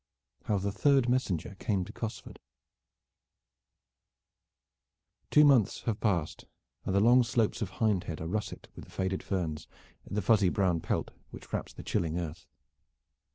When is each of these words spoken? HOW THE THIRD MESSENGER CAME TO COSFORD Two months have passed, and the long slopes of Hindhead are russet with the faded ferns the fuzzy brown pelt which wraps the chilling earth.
HOW 0.45 0.57
THE 0.57 0.71
THIRD 0.71 1.09
MESSENGER 1.09 1.57
CAME 1.59 1.85
TO 1.85 1.93
COSFORD 1.93 2.39
Two 5.29 5.45
months 5.45 5.81
have 5.81 5.99
passed, 5.99 6.45
and 6.85 6.95
the 6.95 6.99
long 6.99 7.21
slopes 7.21 7.61
of 7.61 7.69
Hindhead 7.73 8.19
are 8.19 8.25
russet 8.27 8.67
with 8.75 8.85
the 8.85 8.91
faded 8.91 9.21
ferns 9.21 9.67
the 10.09 10.23
fuzzy 10.23 10.49
brown 10.49 10.79
pelt 10.79 11.11
which 11.29 11.53
wraps 11.53 11.71
the 11.71 11.83
chilling 11.83 12.17
earth. 12.17 12.47